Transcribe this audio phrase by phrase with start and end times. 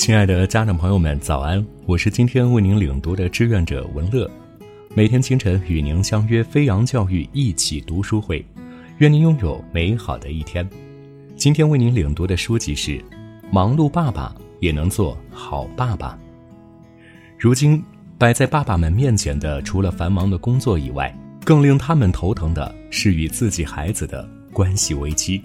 [0.00, 1.62] 亲爱的家长朋友们，早安！
[1.84, 4.28] 我是今天为您领读的志愿者文乐，
[4.94, 8.42] 每天清晨与您相约飞扬教育一起读书会，
[8.96, 10.66] 愿您拥有美好的一天。
[11.36, 12.92] 今天为您领读的书籍是
[13.52, 16.18] 《忙碌爸爸也能做好爸爸》。
[17.38, 17.84] 如今
[18.16, 21.14] 摆在爸爸们面前的，除了繁忙的工作以外，
[21.44, 25.42] 更令他们头疼的是与自己孩子的关系危机。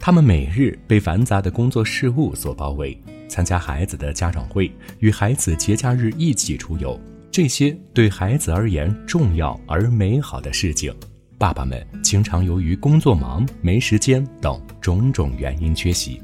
[0.00, 2.98] 他们每日被繁杂的工作事务所包围，
[3.28, 6.98] 参加孩子的家长会，与孩子节假日一起出游，
[7.30, 10.92] 这些对孩子而言重要而美好的事情，
[11.36, 16.20] 爸爸们经常由于工作忙、没时间等种种原因缺席。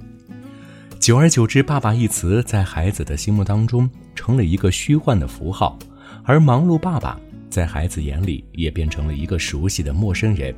[0.99, 5.79] 久而久之，“爸爸”一词在孩子的心目当中成了一个虚幻的符号，
[6.25, 10.55] 而忙碌爸爸在孩子眼里也变成了一个熟悉的陌生人。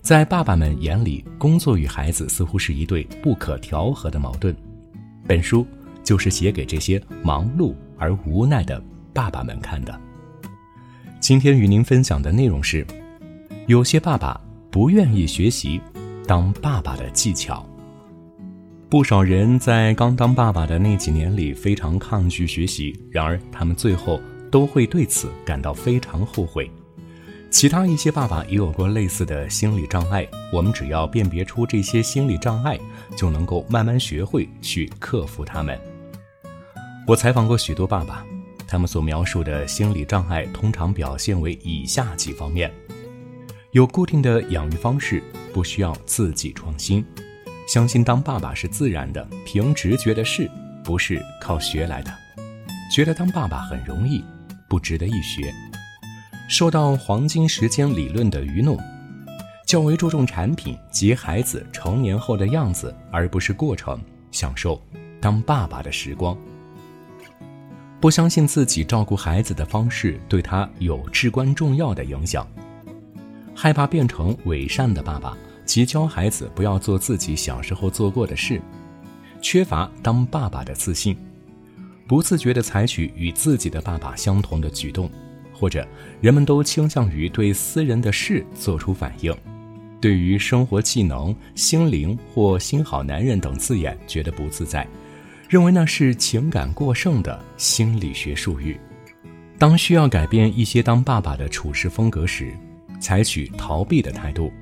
[0.00, 4.56] 在爸爸们眼里，工作与孩子似乎是一对不可调和的矛盾。
[5.26, 5.66] 本书
[6.04, 9.98] 就是写给这些忙碌而无奈的爸爸们看的。
[11.18, 12.86] 今天与您分享的内容是：
[13.66, 15.80] 有些爸爸不愿意学习
[16.26, 17.66] 当爸爸的技巧。
[18.88, 26.70] 不少人在刚当爸爸的那几年里非常抗拒学习，然而他们最后都会对此感到非常后悔。
[27.56, 32.78] 其他一些爸爸也有过类似的心理障碍，我们只要辨别出这些心理障碍，
[33.16, 35.80] 就能够慢慢学会去克服它们。
[37.06, 38.22] 我采访过许多爸爸，
[38.68, 42.70] 他们所描述的心理障碍通常表现为以下几方面：
[43.70, 45.22] 有固定的养育方式，
[45.54, 47.02] 不需要自己创新；
[47.66, 50.46] 相信当爸爸是自然的、凭直觉的事，
[50.84, 52.10] 不是靠学来的；
[52.94, 54.22] 觉得当爸爸很容易，
[54.68, 55.50] 不值得一学。
[56.48, 58.78] 受到黄金时间理论的愚弄，
[59.66, 64.80] 较为注重产品及孩子成年后的样子，而不是过程，享受
[65.20, 66.36] 当爸爸的时光。
[68.00, 72.46] 不相信自己照顾孩子的方式对他有至关重要的影响，
[73.52, 78.62] 害怕变成伪善的爸爸，即教孩子不要做自己小时候做过的事，
[79.42, 81.16] 缺乏当爸爸的自信，
[82.06, 85.10] 不自觉地采取与自己的爸爸相同的举动。
[85.58, 85.86] 或者，
[86.20, 89.34] 人们都倾向于对私人的事做出反应，
[90.00, 94.86] 对于生活技能、心灵或新好男人等字眼觉得不自在，
[95.48, 98.78] 认为那是情感过剩的心理学术语。
[99.58, 102.52] 当需要改变一些当爸爸的处事风格时，
[103.00, 104.52] 采取逃避的态度，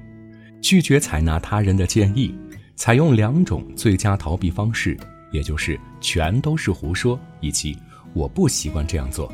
[0.61, 2.33] 拒绝采纳他人的建议，
[2.77, 4.97] 采用两种最佳逃避方式，
[5.33, 7.77] 也就是全都是胡说以及
[8.13, 9.33] 我不习惯这样做。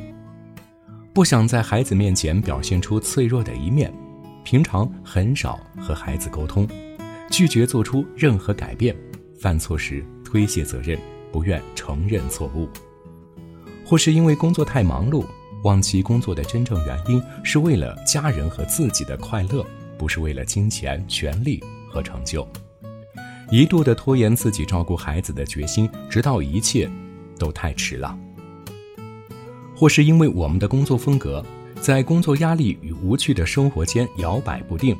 [1.12, 3.92] 不想在孩子面前表现出脆弱的一面，
[4.44, 6.68] 平常很少和孩子沟通，
[7.28, 8.94] 拒绝做出任何改变，
[9.40, 10.96] 犯错时推卸责任，
[11.32, 12.68] 不愿承认错误，
[13.84, 15.24] 或是因为工作太忙碌，
[15.64, 19.66] 忘记工作的真正原因是为了家人和自己的快乐，
[19.98, 22.46] 不是为了金钱、权利和成就，
[23.50, 26.88] 一度的拖延自己照顾孩子的决心，直到一切
[27.36, 28.16] 都太迟了。
[29.80, 31.42] 或是因为我们的工作风格，
[31.80, 34.94] 在工作压力与无趣的生活间摇摆不定，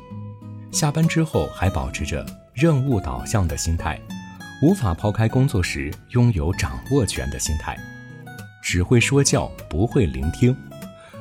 [0.71, 4.01] 下班之后还保持着任务导向的心态，
[4.63, 7.77] 无法抛开工作时拥有掌握权的心态，
[8.63, 10.57] 只会说教不会聆听，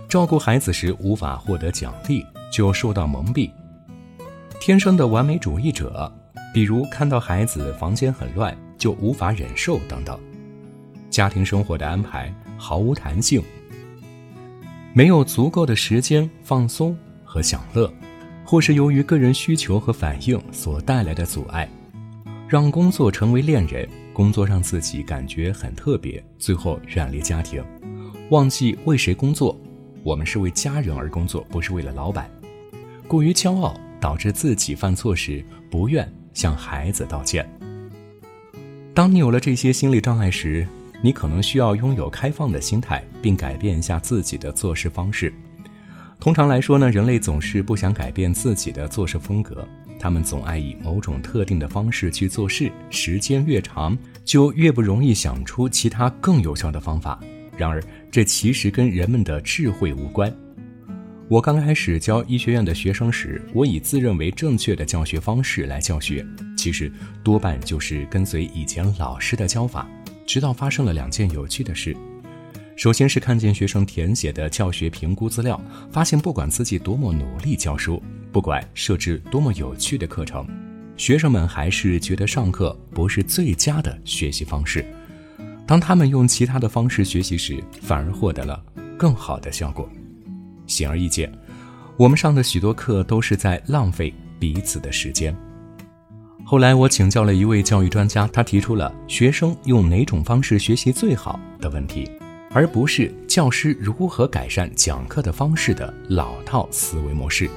[0.09, 3.50] 照顾孩子时无法获得奖励就受到蒙蔽，
[4.59, 6.10] 天生的完美主义者，
[6.54, 10.19] 比如看到孩子房间很乱就无法忍受等等，
[11.10, 12.32] 家庭生活的安排。
[12.62, 13.43] 毫无弹性，
[14.93, 16.94] 没有足够的时间放松
[17.25, 17.91] 和享乐，
[18.44, 21.66] 或是由于个人需求和反应所带来的阻碍，
[22.47, 27.65] 让工作成为恋人，工作让自己感觉很特别，最后远离家庭，
[28.28, 29.59] 忘记为谁工作。
[30.03, 32.31] 我们是为家人而工作，不是为了老板。
[33.09, 37.49] 过于骄傲，导致自己犯错时不愿向孩子道歉。
[38.93, 40.69] 当你有了这些心理障碍时，
[41.02, 45.32] 你可能需要拥有开放的心态，并改变一下自己的做事方式。
[46.19, 49.67] 通常来说呢，人类总是不想改变自己的做事风格，
[49.99, 52.70] 他们总爱以某种特定的方式去做事。
[52.91, 57.19] 时间越长，就越不容易想出其他更有效的方法。
[57.56, 60.31] 然而，这其实跟人们的智慧无关。
[61.29, 66.26] 我刚开始教医学院的学生时，我以自认为正确的教学方式来教学，
[66.56, 66.93] 其实
[67.23, 69.88] 多半就是跟随以前老师的教法。
[70.31, 71.97] 直到发生了两件有趣的事。
[72.77, 75.61] 首先是看见学生填写的教学评估资料，
[75.91, 78.00] 发现不管自己多么努力教书，
[78.31, 80.47] 不管设置多么有趣的课程，
[80.97, 84.87] 学生们还是觉得上课不是最佳的学习方式。
[85.67, 88.65] 当他们用其他的方式学习时，反而获得了
[88.97, 89.91] 更好的效果。
[90.65, 91.29] 显而易见，
[91.97, 95.37] 我们上的许多课都是在浪费彼此的时间。
[96.50, 102.11] 后来我请教了一位教育专家，他提出了学生用哪种方式学习最好的问题，
[102.50, 107.49] 而不是教师如何改善讲课的方式的老套思维模式。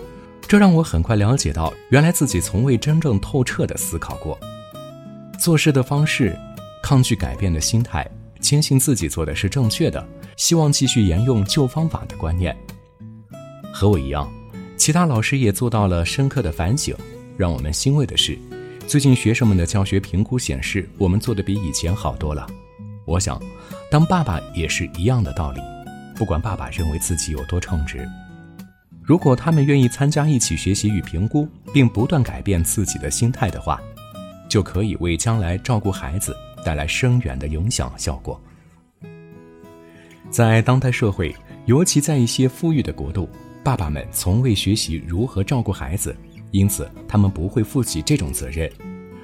[0.48, 4.38] 这让我很快了解到，原来自己从未真正透彻地思考过
[5.40, 6.38] 做事的方式，
[6.84, 8.08] 抗拒改变的心态，
[8.40, 10.08] 坚信自己做的是正确的，
[10.38, 12.56] 希望继续沿用旧方法的观念。
[13.74, 14.32] 和我一样，
[14.78, 16.96] 其他老师也做到了深刻的反省。
[17.36, 18.38] 让我们欣慰的是。
[18.88, 22.46] 最近学生们的教学评估显示，我们做的比以前好多了。
[23.06, 23.42] 我想，
[23.90, 25.60] 当爸爸也是一样的道理。
[26.16, 28.08] 不管爸爸认为自己有多称职，
[29.02, 33.82] 如果他们愿意参加一起学习与评估，并不断改变自己的心态的话，
[34.48, 38.40] 就可以为将来照顾孩子带来深远的影响效果。
[40.30, 43.28] 在当代社会，尤其在一些富裕的国度，
[43.64, 46.16] 爸爸们从未学习如何照顾孩子。
[46.54, 48.72] 因此，他们不会负起这种责任，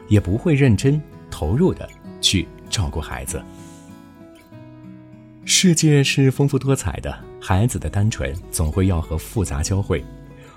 [0.08, 1.00] 也不会认真
[1.30, 1.88] 投入的
[2.20, 3.40] 去照顾孩子。
[5.46, 10.04] 世界是丰富多彩的，孩子的单纯总会要和复杂交汇。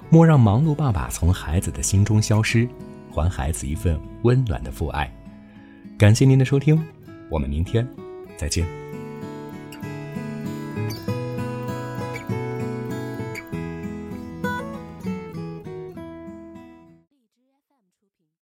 [0.09, 2.67] 莫让忙碌爸爸从孩子的心中消失，
[3.11, 5.15] 还孩子一份温暖的父爱。
[5.99, 6.83] 感谢您的收听，
[7.31, 7.87] 我们明天
[8.39, 8.82] 再见。